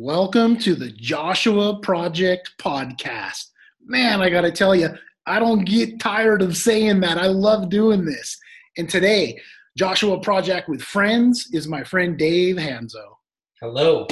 [0.00, 3.46] Welcome to the Joshua Project podcast.
[3.84, 4.90] Man, I got to tell you,
[5.26, 7.18] I don't get tired of saying that.
[7.18, 8.38] I love doing this.
[8.76, 9.40] And today,
[9.76, 13.16] Joshua Project with Friends is my friend Dave Hansow.
[13.60, 14.06] Hello.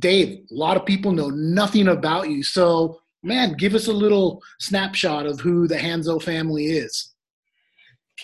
[0.00, 2.42] Dave, a lot of people know nothing about you.
[2.42, 7.14] So, man, give us a little snapshot of who the Hansow family is.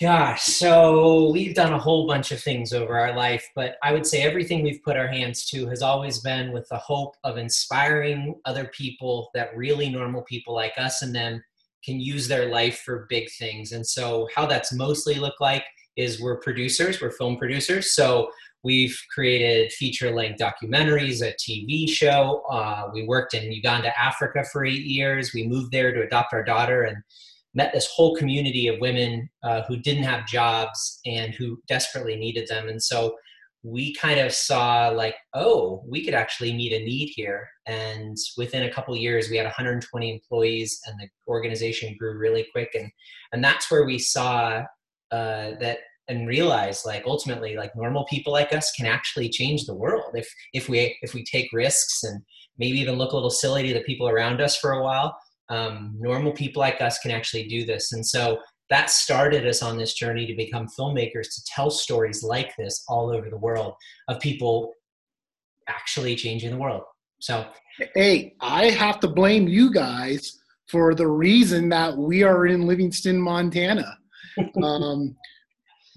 [0.01, 4.05] Gosh, so we've done a whole bunch of things over our life, but I would
[4.05, 8.35] say everything we've put our hands to has always been with the hope of inspiring
[8.43, 11.41] other people that really normal people like us and them
[11.81, 13.71] can use their life for big things.
[13.71, 15.63] And so, how that's mostly looked like
[15.95, 17.95] is we're producers, we're film producers.
[17.95, 18.29] So,
[18.63, 22.43] we've created feature length documentaries, a TV show.
[22.51, 25.33] Uh, we worked in Uganda, Africa for eight years.
[25.33, 26.97] We moved there to adopt our daughter and
[27.55, 32.47] met this whole community of women uh, who didn't have jobs and who desperately needed
[32.47, 32.67] them.
[32.67, 33.15] And so
[33.63, 37.49] we kind of saw like, oh, we could actually meet a need here.
[37.65, 42.69] And within a couple years, we had 120 employees, and the organization grew really quick.
[42.75, 42.91] And
[43.33, 44.63] and that's where we saw
[45.11, 49.73] uh, that and realized like ultimately like normal people like us can actually change the
[49.73, 52.21] world if if we if we take risks and
[52.59, 55.17] maybe even look a little silly to the people around us for a while
[55.49, 57.91] um, normal people like us can actually do this.
[57.93, 62.55] And so that started us on this journey to become filmmakers to tell stories like
[62.57, 63.73] this all over the world
[64.07, 64.73] of people
[65.67, 66.83] actually changing the world.
[67.19, 67.45] So,
[67.95, 73.19] hey, I have to blame you guys for the reason that we are in Livingston,
[73.19, 73.97] Montana.
[74.63, 75.15] um,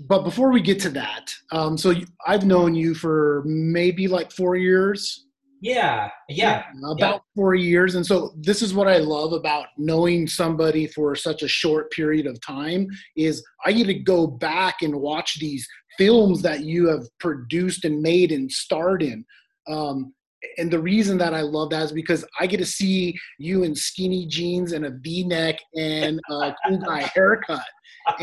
[0.08, 1.94] but before we get to that, um, so
[2.26, 5.26] I've known you for maybe like four years.
[5.60, 6.64] Yeah, yeah.
[6.84, 7.18] About yeah.
[7.34, 7.94] four years.
[7.94, 12.26] And so this is what I love about knowing somebody for such a short period
[12.26, 17.02] of time is I get to go back and watch these films that you have
[17.18, 19.24] produced and made and starred in.
[19.68, 20.14] Um,
[20.56, 23.74] and the reason that I love that is because I get to see you in
[23.74, 27.64] skinny jeans and a V-neck and a cool guy haircut.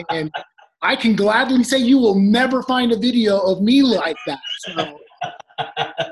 [0.10, 0.32] And
[0.82, 4.40] I can gladly say you will never find a video of me like that.
[4.60, 4.98] So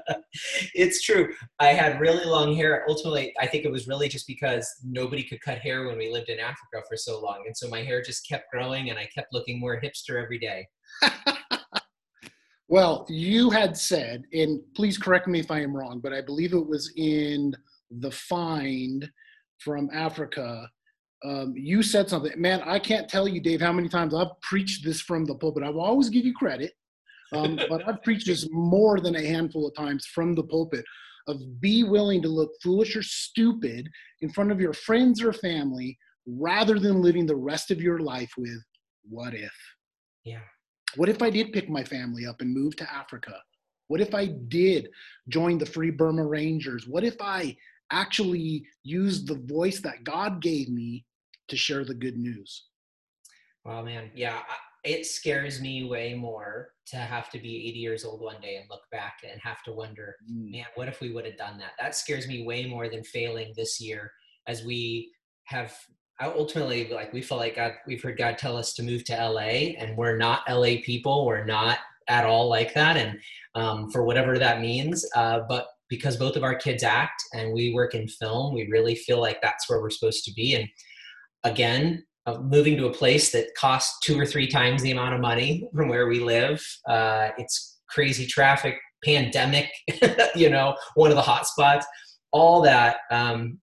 [0.74, 1.34] it's true.
[1.60, 2.86] I had really long hair.
[2.88, 6.30] Ultimately, I think it was really just because nobody could cut hair when we lived
[6.30, 7.44] in Africa for so long.
[7.46, 10.68] And so my hair just kept growing and I kept looking more hipster every day.
[12.68, 16.54] well, you had said, and please correct me if I am wrong, but I believe
[16.54, 17.54] it was in
[17.92, 19.10] The Find
[19.60, 20.70] from Africa.
[21.24, 22.62] Um, you said something, man.
[22.66, 25.64] I can't tell you, Dave, how many times I've preached this from the pulpit.
[25.64, 26.74] I will always give you credit
[27.34, 30.86] um, but I've preached this more than a handful of times from the pulpit
[31.28, 33.90] of be willing to look foolish or stupid
[34.22, 38.32] in front of your friends or family rather than living the rest of your life
[38.38, 38.64] with
[39.10, 39.54] what if?
[40.24, 40.40] Yeah.
[40.96, 43.36] What if I did pick my family up and move to Africa?
[43.88, 44.90] What if I did
[45.28, 46.88] join the Free Burma Rangers?
[46.88, 47.58] What if I
[47.92, 51.06] actually used the voice that God gave me
[51.50, 52.66] to share the good news?
[53.66, 54.42] Well, man, yeah,
[54.84, 58.70] it scares me way more to have to be 80 years old one day and
[58.70, 60.52] look back and have to wonder, mm.
[60.52, 61.72] man, what if we would have done that?
[61.80, 64.12] That scares me way more than failing this year
[64.48, 65.12] as we
[65.46, 65.74] have
[66.22, 69.76] ultimately like we feel like God, we've heard God tell us to move to LA
[69.78, 71.26] and we're not LA people.
[71.26, 72.98] We're not at all like that.
[72.98, 73.20] And
[73.56, 77.74] um, for whatever that means, uh, but because both of our kids act and we
[77.74, 80.56] work in film, we really feel like that's where we're supposed to be.
[80.56, 80.68] And
[81.44, 85.22] again, of moving to a place that costs two or three times the amount of
[85.22, 86.64] money from where we live.
[86.88, 89.70] Uh, it's crazy traffic, pandemic,
[90.36, 91.86] you know, one of the hot spots,
[92.32, 92.98] all that.
[93.12, 93.60] Um,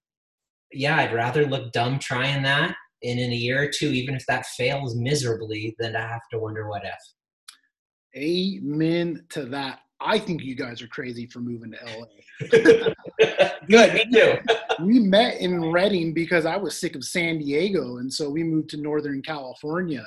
[0.73, 4.25] yeah, I'd rather look dumb trying that and in a year or two, even if
[4.27, 8.21] that fails miserably, than to have to wonder what if.
[8.21, 9.81] Amen to that.
[10.01, 12.95] I think you guys are crazy for moving to LA.
[13.69, 14.39] Good, me too.
[14.85, 18.71] we met in Redding because I was sick of San Diego, and so we moved
[18.71, 20.07] to Northern California.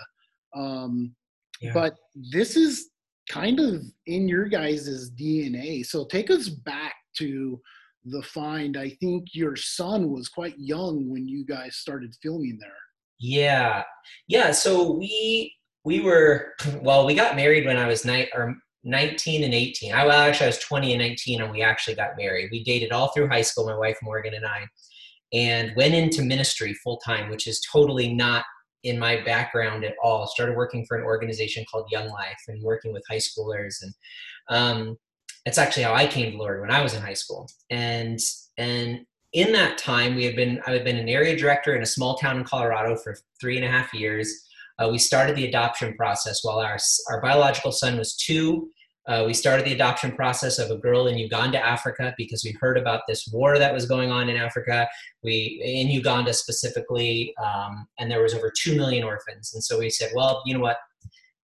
[0.55, 1.15] Um,
[1.61, 1.71] yeah.
[1.73, 2.89] But this is
[3.29, 5.85] kind of in your guys' DNA.
[5.85, 7.61] So take us back to
[8.05, 8.77] the find.
[8.77, 12.71] I think your son was quite young when you guys started filming there.
[13.19, 13.83] Yeah,
[14.27, 14.51] yeah.
[14.51, 19.53] So we we were well, we got married when I was nine or 19 and
[19.53, 19.93] 18.
[19.93, 22.49] I well, actually I was 20 and 19 and we actually got married.
[22.51, 24.67] We dated all through high school, my wife Morgan and I,
[25.31, 28.45] and went into ministry full time, which is totally not
[28.83, 30.27] in my background at all.
[30.27, 33.93] Started working for an organization called Young Life and working with high schoolers, and
[34.49, 34.97] um,
[35.45, 37.49] that's actually how I came to Lord when I was in high school.
[37.69, 38.19] And
[38.57, 41.87] and in that time, we had been I had been an area director in a
[41.87, 44.47] small town in Colorado for three and a half years.
[44.79, 46.77] Uh, we started the adoption process while our,
[47.09, 48.69] our biological son was two.
[49.07, 52.77] Uh, we started the adoption process of a girl in Uganda, Africa, because we heard
[52.77, 54.87] about this war that was going on in Africa.
[55.23, 59.53] We in Uganda specifically, um, and there was over two million orphans.
[59.53, 60.77] And so we said, well, you know what?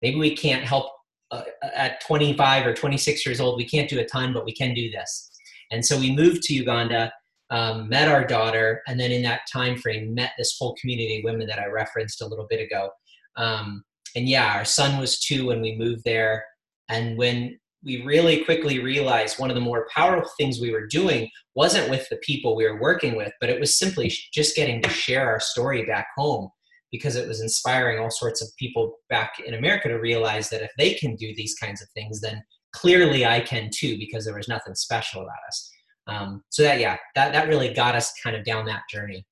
[0.02, 0.90] Maybe we can't help
[1.32, 1.44] uh,
[1.76, 3.58] at 25 or 26 years old.
[3.58, 5.30] We can't do a ton, but we can do this.
[5.70, 7.12] And so we moved to Uganda,
[7.50, 11.26] um, met our daughter, and then in that time frame, met this whole community of
[11.26, 12.90] women that I referenced a little bit ago.
[13.38, 13.84] Um,
[14.16, 16.44] and yeah, our son was two when we moved there
[16.90, 21.30] and when we really quickly realized one of the more powerful things we were doing
[21.56, 24.90] wasn't with the people we were working with, but it was simply just getting to
[24.90, 26.50] share our story back home
[26.92, 30.72] because it was inspiring all sorts of people back in America to realize that if
[30.78, 32.42] they can do these kinds of things, then
[32.74, 35.72] clearly I can too, because there was nothing special about us.
[36.08, 39.26] Um, so that, yeah, that, that really got us kind of down that journey.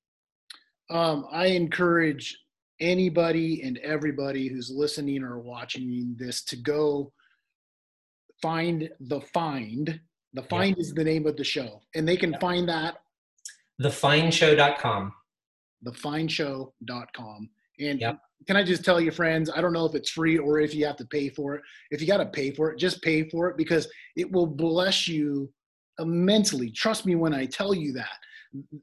[0.89, 2.38] Um, I encourage
[2.79, 7.12] anybody and everybody who's listening or watching this to go
[8.41, 10.00] find the find.
[10.33, 10.81] The find yeah.
[10.81, 12.39] is the name of the show, and they can yeah.
[12.39, 12.97] find that
[13.81, 15.13] thefindshow.com.
[15.85, 17.50] Thefindshow.com.
[17.79, 18.19] And yep.
[18.47, 20.85] can I just tell you, friends, I don't know if it's free or if you
[20.85, 21.62] have to pay for it.
[21.91, 25.07] If you got to pay for it, just pay for it because it will bless
[25.07, 25.51] you
[26.00, 26.71] immensely.
[26.71, 28.18] Trust me when I tell you that.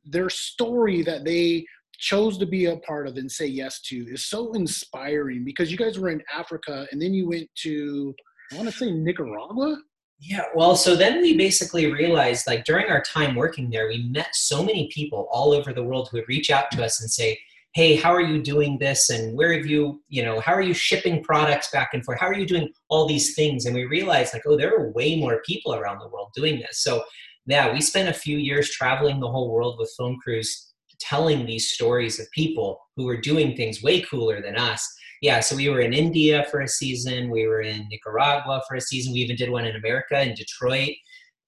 [0.05, 1.67] Their story that they
[2.05, 5.79] chose to be a part of and say yes to is so inspiring because you
[5.79, 8.15] guys were in Africa and then you went to
[8.53, 9.79] I want to say Nicaragua.
[10.21, 14.35] Yeah, well, so then we basically realized, like during our time working there, we met
[14.35, 17.39] so many people all over the world who would reach out to us and say,
[17.73, 19.09] "Hey, how are you doing this?
[19.11, 22.21] And where have you, you know, how are you shipping products back and forth?
[22.21, 25.17] How are you doing all these things?" And we realized, like, oh, there are way
[25.17, 26.83] more people around the world doing this.
[26.83, 27.03] So,
[27.47, 31.73] yeah, we spent a few years traveling the whole world with film crews, telling these
[31.73, 34.87] stories of people who were doing things way cooler than us
[35.25, 37.31] yeah, so we were in India for a season.
[37.31, 39.15] We were in Nicaragua for a season.
[39.15, 40.91] We even did one in America in Detroit.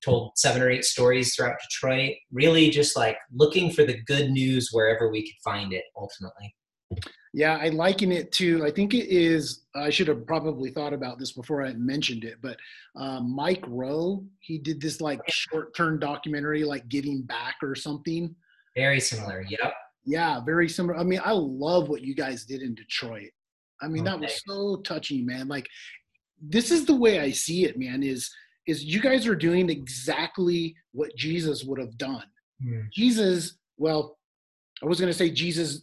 [0.03, 2.15] Told seven or eight stories throughout Detroit.
[2.33, 5.85] Really, just like looking for the good news wherever we could find it.
[5.95, 6.55] Ultimately.
[7.35, 8.65] Yeah, I liken it to.
[8.65, 9.67] I think it is.
[9.75, 12.57] I should have probably thought about this before I mentioned it, but
[12.99, 18.35] um, Mike Rowe, he did this like short-term documentary, like Giving Back or something.
[18.77, 19.45] Very similar.
[19.49, 19.75] Yep.
[20.05, 20.97] Yeah, very similar.
[20.97, 23.31] I mean, I love what you guys did in Detroit.
[23.83, 25.49] I mean, that was so touching, man.
[25.49, 25.67] Like,
[26.41, 28.03] this is the way I see it, man.
[28.03, 28.31] Is
[28.67, 32.25] is you guys are doing exactly what Jesus would have done.
[32.65, 32.91] Mm.
[32.93, 34.19] Jesus, well,
[34.83, 35.83] I was going to say Jesus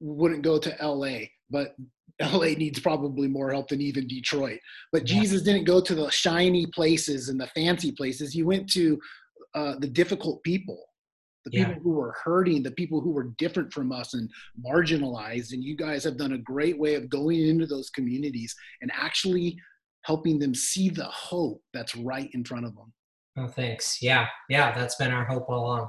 [0.00, 1.74] wouldn't go to L.A., but
[2.20, 4.60] LA needs probably more help than even Detroit.
[4.92, 5.20] But yeah.
[5.20, 8.32] Jesus didn't go to the shiny places and the fancy places.
[8.32, 8.98] He went to
[9.54, 10.84] uh, the difficult people
[11.44, 11.68] the yeah.
[11.68, 14.30] people who were hurting, the people who were different from us and
[14.64, 15.52] marginalized.
[15.52, 19.56] And you guys have done a great way of going into those communities and actually
[20.02, 22.92] helping them see the hope that's right in front of them.
[23.38, 24.02] Oh, thanks.
[24.02, 25.88] Yeah, yeah, that's been our hope all along.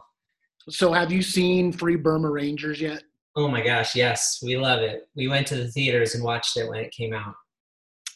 [0.69, 3.01] So, have you seen Free Burma Rangers yet?
[3.35, 5.07] Oh my gosh, yes, we love it.
[5.15, 7.33] We went to the theaters and watched it when it came out.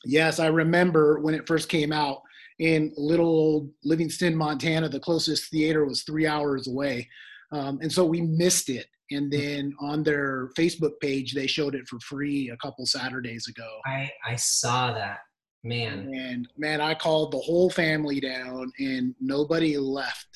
[0.04, 2.22] Yes, I remember when it first came out
[2.60, 4.90] in little old Livingston, Montana.
[4.90, 7.10] The closest theater was three hours away.
[7.52, 8.88] Um, and so we missed it.
[9.12, 9.40] And hmm.
[9.40, 13.80] then on their Facebook page, they showed it for free a couple Saturdays ago.
[13.86, 15.20] I, I saw that.
[15.64, 16.14] Man.
[16.14, 20.28] And man, I called the whole family down and nobody left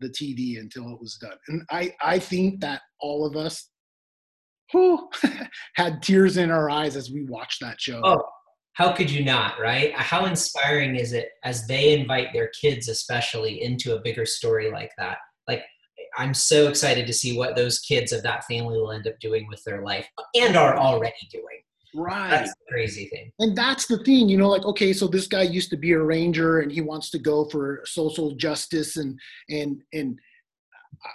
[0.00, 1.38] the TV until it was done.
[1.48, 3.68] And I, I think that all of us
[4.72, 5.08] whew,
[5.74, 8.00] had tears in our eyes as we watched that show.
[8.04, 8.22] Oh,
[8.76, 9.94] how could you not, right?
[9.94, 14.90] How inspiring is it as they invite their kids, especially, into a bigger story like
[14.98, 15.16] that?
[15.48, 15.62] Like,
[16.18, 19.46] I'm so excited to see what those kids of that family will end up doing
[19.48, 21.44] with their life and are already doing.
[21.94, 22.28] Right.
[22.28, 23.32] That's the crazy thing.
[23.38, 25.98] And that's the thing, you know, like, okay, so this guy used to be a
[25.98, 29.18] ranger and he wants to go for social justice and
[29.48, 30.18] and and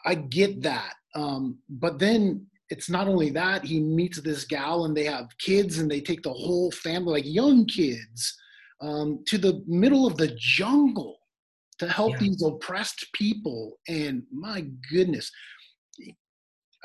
[0.04, 0.96] I get that.
[1.14, 5.78] Um, but then it's not only that he meets this gal and they have kids
[5.78, 8.36] and they take the whole family like young kids
[8.82, 11.18] um, to the middle of the jungle
[11.80, 12.20] to help yeah.
[12.20, 15.30] these oppressed people and my goodness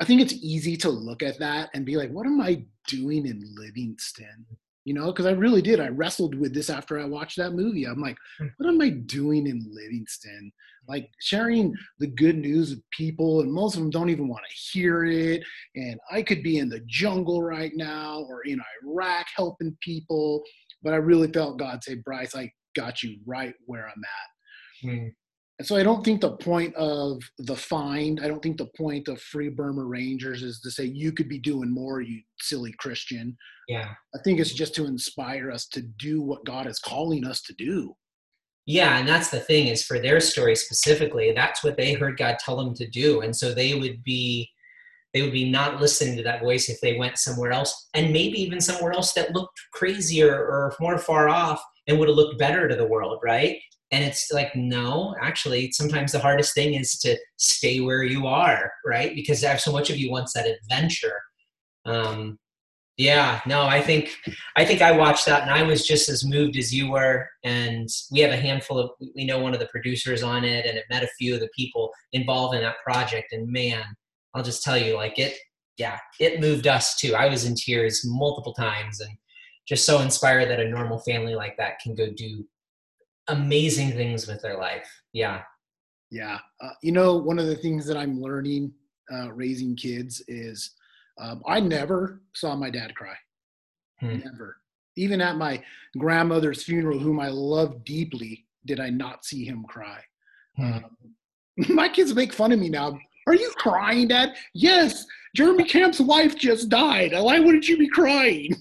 [0.01, 3.25] i think it's easy to look at that and be like what am i doing
[3.25, 4.45] in livingston
[4.87, 5.81] you know because i really did.
[5.81, 7.85] I wrestled with this after i watched that movie.
[7.85, 8.47] I'm like hmm.
[8.57, 10.51] what am i doing in livingston?
[10.87, 14.55] Like sharing the good news of people and most of them don't even want to
[14.71, 15.43] hear it
[15.75, 20.41] and i could be in the jungle right now or in iraq helping people
[20.81, 24.89] but i really felt god say bryce i got you right where i'm at.
[24.89, 25.11] Mm.
[25.59, 29.07] And so I don't think the point of the find, I don't think the point
[29.07, 33.35] of Free Burma Rangers is to say you could be doing more, you silly Christian.
[33.67, 33.89] Yeah.
[34.13, 37.53] I think it's just to inspire us to do what God is calling us to
[37.53, 37.95] do.
[38.67, 42.37] Yeah, and that's the thing is for their story specifically, that's what they heard God
[42.37, 44.49] tell them to do, and so they would be
[45.13, 48.39] they would be not listening to that voice if they went somewhere else, and maybe
[48.41, 52.67] even somewhere else that looked crazier or more far off and would have looked better
[52.67, 53.57] to the world, right?
[53.91, 58.71] And it's like, no, actually, sometimes the hardest thing is to stay where you are,
[58.85, 59.15] right?
[59.15, 61.21] Because so much of you wants that adventure.
[61.85, 62.37] Um,
[62.97, 64.09] yeah, no, I think
[64.55, 67.29] I think I watched that and I was just as moved as you were.
[67.43, 70.77] And we have a handful of we know one of the producers on it and
[70.77, 73.33] it met a few of the people involved in that project.
[73.33, 73.83] And man,
[74.33, 75.37] I'll just tell you, like it,
[75.77, 77.13] yeah, it moved us too.
[77.13, 79.11] I was in tears multiple times and
[79.67, 82.43] just so inspired that a normal family like that can go do
[83.27, 84.89] amazing things with their life.
[85.13, 85.41] Yeah.
[86.09, 86.39] Yeah.
[86.61, 88.71] Uh, you know, one of the things that I'm learning
[89.11, 90.71] uh, raising kids is
[91.19, 93.15] um, I never saw my dad cry.
[93.99, 94.19] Hmm.
[94.23, 94.57] Never.
[94.95, 95.61] Even at my
[95.97, 100.01] grandmother's funeral, whom I love deeply, did I not see him cry.
[100.55, 100.73] Hmm.
[100.73, 100.85] Um,
[101.69, 102.97] my kids make fun of me now.
[103.27, 104.35] Are you crying, Dad?
[104.53, 105.05] Yes.
[105.35, 107.11] Jeremy Camp's wife just died.
[107.13, 108.55] Why wouldn't you be crying?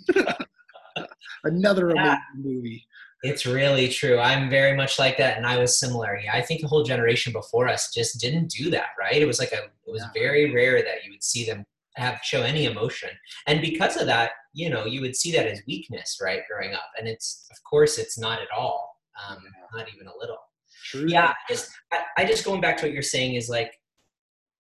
[1.45, 2.19] Another yeah.
[2.35, 2.87] amazing movie.
[3.23, 4.19] It's really true.
[4.19, 6.19] I'm very much like that, and I was similar.
[6.23, 8.89] Yeah, I think the whole generation before us just didn't do that.
[8.99, 9.21] Right?
[9.21, 9.65] It was like a.
[9.87, 11.65] It was very rare that you would see them
[11.97, 13.09] have show any emotion
[13.47, 16.91] and because of that you know you would see that as weakness right growing up
[16.99, 19.39] and it's of course it's not at all um,
[19.75, 20.37] not even a little
[20.85, 21.07] True.
[21.09, 23.73] yeah just I, I just going back to what you're saying is like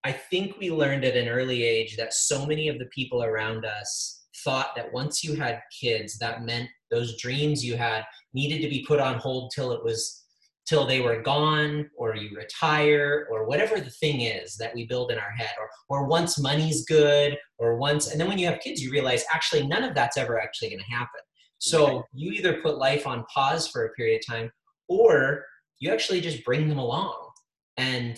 [0.02, 3.66] i think we learned at an early age that so many of the people around
[3.66, 8.68] us thought that once you had kids that meant those dreams you had needed to
[8.68, 10.22] be put on hold till it was
[10.66, 15.10] till they were gone or you retire or whatever the thing is that we build
[15.10, 18.60] in our head or or once money's good or once and then when you have
[18.60, 21.20] kids you realize actually none of that's ever actually going to happen.
[21.58, 24.50] So you either put life on pause for a period of time
[24.88, 25.44] or
[25.80, 27.18] you actually just bring them along.
[27.76, 28.16] And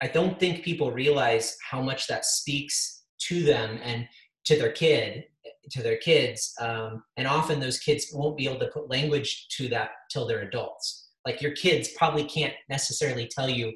[0.00, 4.06] i don't think people realize how much that speaks to them and
[4.46, 5.24] to their kid
[5.70, 9.68] to their kids um, and often those kids won't be able to put language to
[9.68, 11.10] that till they're adults.
[11.26, 13.72] Like your kids probably can't necessarily tell you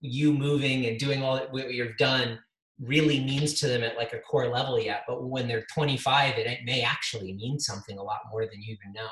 [0.00, 2.38] you moving and doing all that what you've done
[2.80, 6.60] really means to them at like a core level yet but when they're 25 it
[6.64, 9.08] may actually mean something a lot more than you even know.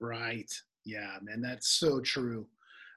[0.00, 0.50] Right.
[0.84, 2.46] Yeah man that's so true.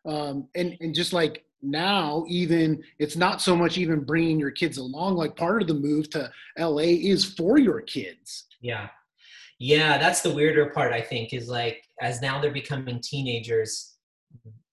[0.05, 4.77] Um, and and just like now even it's not so much even bringing your kids
[4.77, 8.45] along like part of the move to la is for your kids.
[8.61, 8.87] Yeah.
[9.59, 13.95] Yeah that's the weirder part i think is like as now they're becoming teenagers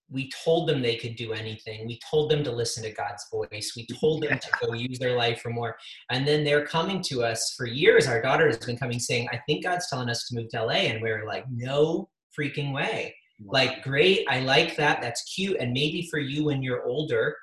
[0.09, 1.85] we told them they could do anything.
[1.85, 3.73] We told them to listen to god's voice.
[3.75, 5.75] We told them to go use their life for more.
[6.09, 8.07] And then they're coming to us for years.
[8.07, 10.71] Our daughter has been coming saying i think god's telling us to move to la
[10.71, 13.15] and we we're like no freaking way.
[13.45, 17.35] Like great i like that that's cute and maybe for you when you're older.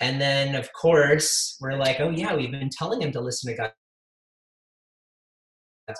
[0.00, 3.56] And then of course we're like oh yeah we've been telling them to listen to
[3.56, 3.72] god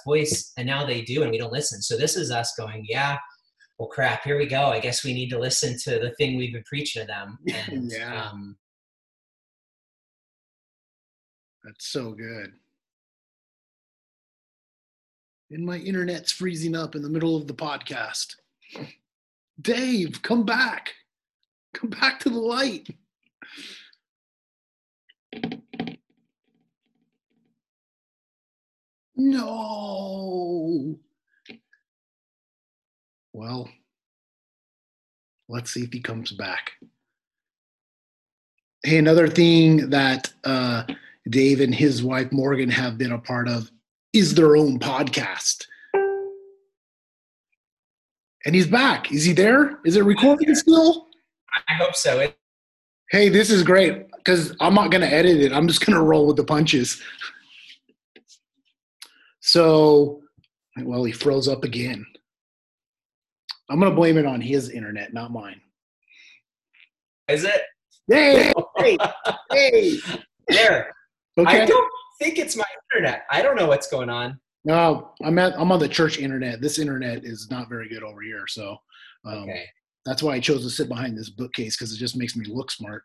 [0.06, 1.82] voice and now they do and we don't listen.
[1.82, 3.18] So this is us going yeah
[3.78, 4.66] well crap here we go.
[4.66, 7.38] I guess we need to listen to the thing we've been preaching to them.
[7.70, 8.30] And yeah.
[8.30, 8.56] um,
[11.62, 12.54] that's so good.
[15.50, 18.34] And my internet's freezing up in the middle of the podcast
[19.60, 20.94] dave come back
[21.74, 22.88] come back to the light
[29.24, 30.98] No.
[33.32, 33.70] Well,
[35.48, 36.72] let's see if he comes back.
[38.82, 40.84] Hey, another thing that uh,
[41.28, 43.70] Dave and his wife Morgan have been a part of
[44.12, 45.66] is their own podcast.
[48.44, 49.12] And he's back.
[49.12, 49.78] Is he there?
[49.84, 51.06] Is it recording still?
[51.68, 52.28] I hope so.
[53.10, 55.52] Hey, this is great because I'm not going to edit it.
[55.52, 57.00] I'm just going to roll with the punches.
[59.40, 60.22] So,
[60.82, 62.06] well, he froze up again.
[63.68, 65.60] I'm going to blame it on his internet, not mine.
[67.28, 67.62] Is it?
[68.08, 68.98] Hey, hey,
[69.52, 69.96] hey.
[70.48, 70.92] There.
[71.38, 71.62] Okay.
[71.62, 73.22] I don't think it's my internet.
[73.30, 74.38] I don't know what's going on.
[74.64, 76.60] No, I'm at I'm on the church internet.
[76.60, 78.76] This internet is not very good over here, so
[79.24, 79.64] um, okay.
[80.04, 82.70] that's why I chose to sit behind this bookcase because it just makes me look
[82.70, 83.02] smart.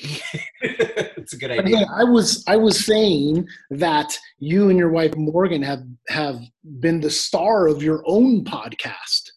[0.60, 1.78] it's a good idea.
[1.78, 6.40] Yeah, I was I was saying that you and your wife Morgan have have
[6.80, 9.30] been the star of your own podcast.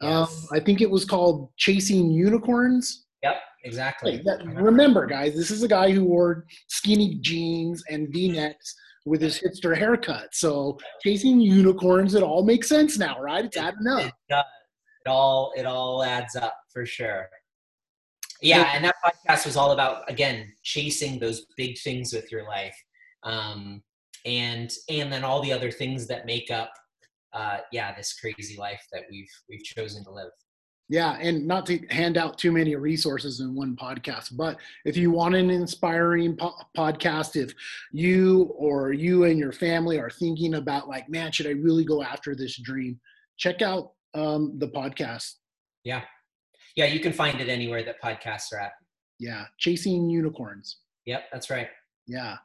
[0.00, 0.46] Um, yes.
[0.50, 3.04] Um, I think it was called Chasing Unicorns.
[3.22, 4.22] Yep, exactly.
[4.24, 8.74] that, remember, guys, this is a guy who wore skinny jeans and V-necks
[9.06, 10.28] with his hipster haircut.
[10.32, 13.44] So chasing unicorns, it all makes sense now, right?
[13.44, 14.02] It's adding up.
[14.02, 14.44] It does.
[15.04, 17.28] it all it all adds up for sure
[18.42, 22.76] yeah and that podcast was all about again chasing those big things with your life
[23.22, 23.82] um,
[24.24, 26.70] and and then all the other things that make up
[27.32, 30.30] uh, yeah this crazy life that we've we've chosen to live
[30.88, 35.10] yeah, and not to hand out too many resources in one podcast, but if you
[35.10, 37.52] want an inspiring po- podcast, if
[37.92, 42.04] you or you and your family are thinking about like, man, should I really go
[42.04, 43.00] after this dream?
[43.36, 45.34] Check out um, the podcast.
[45.82, 46.02] Yeah,
[46.76, 48.72] yeah, you can find it anywhere that podcasts are at.
[49.18, 50.78] Yeah, chasing unicorns.
[51.06, 51.68] Yep, that's right.
[52.06, 52.36] Yeah,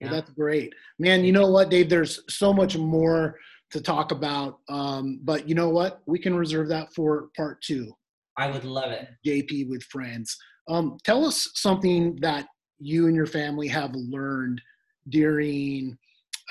[0.00, 0.10] yeah.
[0.10, 1.22] Well, that's great, man.
[1.22, 1.90] You know what, Dave?
[1.90, 3.38] There's so much more
[3.74, 4.60] to talk about.
[4.68, 6.00] Um, but you know what?
[6.06, 7.92] We can reserve that for part two.
[8.38, 9.08] I would love it.
[9.26, 10.36] JP with friends.
[10.68, 12.46] Um, tell us something that
[12.78, 14.60] you and your family have learned
[15.08, 15.98] during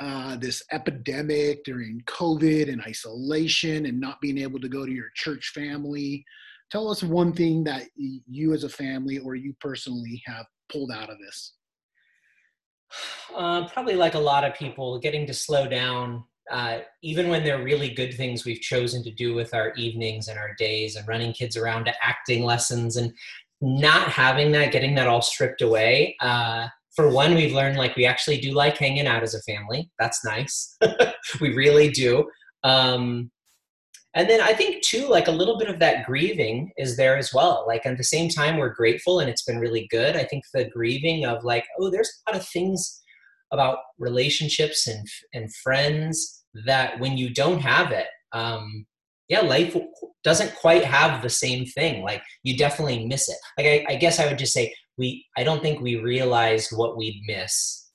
[0.02, 5.10] uh, this epidemic, during COVID and isolation, and not being able to go to your
[5.16, 6.26] church family.
[6.72, 11.10] Tell us one thing that you as a family or you personally have pulled out
[11.10, 11.54] of this.
[13.36, 17.64] Uh, probably like a lot of people, getting to slow down uh, even when they're
[17.64, 21.34] really good things we've chosen to do with our evenings and our days and running
[21.34, 23.14] kids around to acting lessons and
[23.62, 26.16] not having that, getting that all stripped away.
[26.20, 29.90] Uh, for one, we've learned like we actually do like hanging out as a family.
[30.00, 30.78] That's nice.
[31.42, 32.30] we really do.
[32.64, 33.32] Um,
[34.16, 37.34] and then I think too, like a little bit of that grieving is there as
[37.34, 37.64] well.
[37.66, 40.16] Like at the same time, we're grateful and it's been really good.
[40.16, 43.02] I think the grieving of like, oh, there's a lot of things
[43.54, 48.86] about relationships and and friends that when you don't have it um
[49.30, 49.76] yeah life
[50.24, 52.04] doesn't quite have the same thing.
[52.04, 53.38] Like you definitely miss it.
[53.58, 56.98] Like I, I guess i would just say we i don't think we realized what
[56.98, 57.90] we'd miss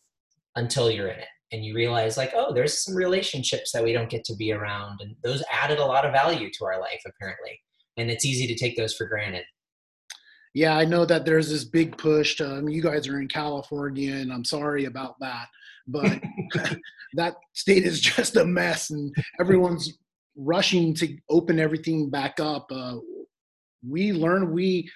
[0.57, 1.29] until you're in it.
[1.50, 5.00] And you realize like oh there's some relationships that we don't get to be around
[5.00, 7.61] and those added a lot of value to our life apparently.
[7.97, 9.45] And it's easy to take those for granted
[10.55, 12.37] yeah, I know that there's this big push.
[12.37, 15.46] To, I mean, you guys are in California, and I'm sorry about that,
[15.87, 16.20] but
[17.14, 19.99] that state is just a mess, and everyone's
[20.37, 22.70] rushing to open everything back up.
[22.70, 22.96] Uh,
[23.87, 24.90] we learned we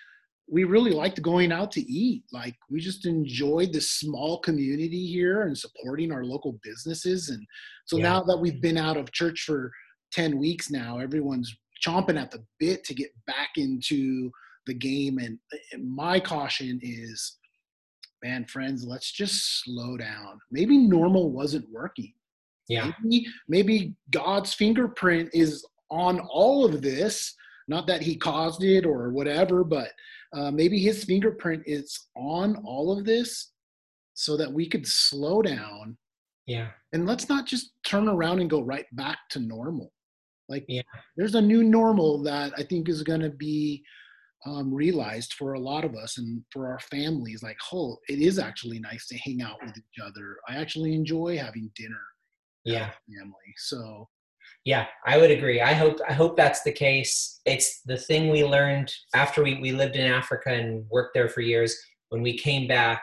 [0.53, 2.25] we really liked going out to eat.
[2.31, 7.31] Like we just enjoyed this small community here and supporting our local businesses.
[7.31, 7.47] And
[7.87, 8.03] so yeah.
[8.03, 9.73] now that we've been out of church for
[10.13, 14.31] 10 weeks now, everyone's chomping at the bit to get back into
[14.67, 15.19] the game.
[15.19, 15.39] And,
[15.73, 17.39] and my caution is,
[18.23, 20.39] man, friends, let's just slow down.
[20.51, 22.13] Maybe normal wasn't working.
[22.69, 22.93] Yeah.
[23.03, 27.35] Maybe, maybe God's fingerprint is on all of this.
[27.69, 29.91] Not that he caused it or whatever, but
[30.33, 33.53] uh, maybe his fingerprint is on all of this
[34.15, 35.97] so that we could slow down.
[36.47, 36.69] Yeah.
[36.93, 39.93] And let's not just turn around and go right back to normal.
[40.49, 40.83] Like, yeah.
[41.17, 43.83] there's a new normal that I think is going to be
[44.45, 48.39] um, realized for a lot of us and for our families like oh it is
[48.39, 50.37] actually nice to hang out with each other.
[50.49, 52.03] I actually enjoy having dinner
[52.65, 52.91] yeah.
[53.07, 53.55] family.
[53.57, 54.09] So
[54.65, 55.61] yeah i would agree.
[55.61, 57.41] I hope i hope that's the case.
[57.47, 61.41] It's the thing we learned after we, we lived in africa and worked there for
[61.41, 61.77] years
[62.11, 63.03] when we came back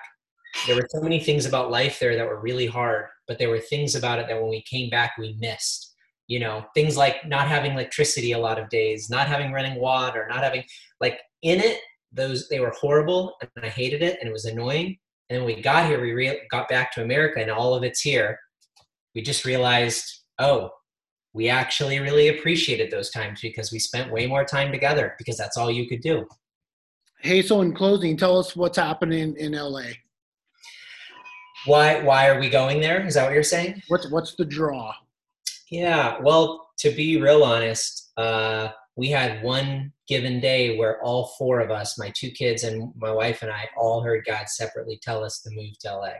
[0.65, 3.59] there were so many things about life there that were really hard but there were
[3.59, 5.85] things about it that when we came back we missed.
[6.27, 10.27] You know things like not having electricity a lot of days not having running water
[10.29, 10.63] not having
[11.01, 11.79] like in it
[12.11, 14.97] those they were horrible and i hated it and it was annoying.
[15.29, 18.01] And then we got here we re- got back to america and all of it's
[18.01, 18.39] here.
[19.15, 20.05] We just realized
[20.39, 20.71] oh
[21.33, 25.57] we actually really appreciated those times because we spent way more time together because that's
[25.57, 26.25] all you could do.
[27.21, 29.83] Hey so in closing tell us what's happening in la
[31.65, 33.05] why why are we going there?
[33.05, 33.83] Is that what you're saying?
[33.89, 34.93] What's what's the draw?
[35.69, 41.61] Yeah well to be real honest uh we had one given day where all four
[41.61, 45.23] of us, my two kids and my wife and I, all heard God separately tell
[45.23, 46.11] us to move to LA.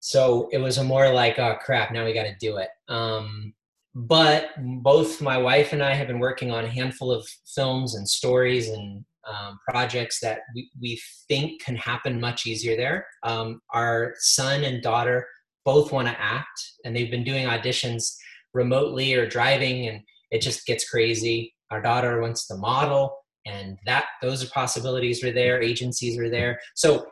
[0.00, 2.70] So it was a more like, oh crap, now we got to do it.
[2.88, 3.52] Um,
[3.94, 8.08] but both my wife and I have been working on a handful of films and
[8.08, 13.06] stories and um, projects that we, we think can happen much easier there.
[13.22, 15.26] Um, our son and daughter
[15.66, 18.14] both want to act, and they've been doing auditions
[18.54, 24.06] remotely or driving, and it just gets crazy our daughter wants to model and that
[24.22, 26.58] those possibilities are there agencies are there.
[26.74, 27.06] So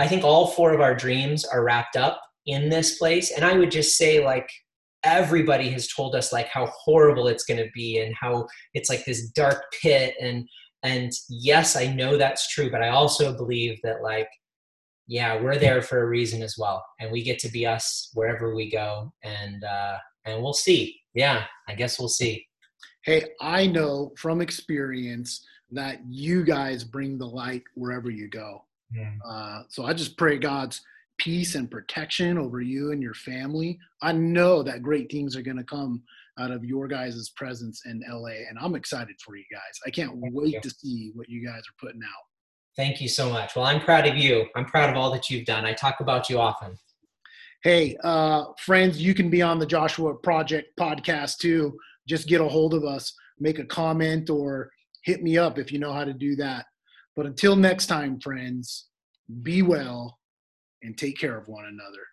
[0.00, 3.56] i think all four of our dreams are wrapped up in this place and i
[3.56, 4.48] would just say like
[5.04, 9.04] everybody has told us like how horrible it's going to be and how it's like
[9.04, 10.48] this dark pit and
[10.82, 14.28] and yes i know that's true but i also believe that like
[15.06, 18.54] yeah we're there for a reason as well and we get to be us wherever
[18.54, 21.00] we go and uh and we'll see.
[21.14, 22.46] Yeah i guess we'll see
[23.04, 28.64] Hey, I know from experience that you guys bring the light wherever you go.
[28.94, 29.12] Yeah.
[29.26, 30.82] Uh, so I just pray God's
[31.18, 33.78] peace and protection over you and your family.
[34.02, 36.02] I know that great things are going to come
[36.38, 39.78] out of your guys' presence in LA, and I'm excited for you guys.
[39.86, 40.60] I can't Thank wait you.
[40.60, 42.24] to see what you guys are putting out.
[42.76, 43.56] Thank you so much.
[43.56, 44.46] Well, I'm proud of you.
[44.56, 45.66] I'm proud of all that you've done.
[45.66, 46.78] I talk about you often.
[47.62, 51.76] Hey, uh, friends, you can be on the Joshua Project podcast too.
[52.10, 54.68] Just get a hold of us, make a comment, or
[55.04, 56.66] hit me up if you know how to do that.
[57.14, 58.88] But until next time, friends,
[59.42, 60.18] be well
[60.82, 62.04] and take care of one another.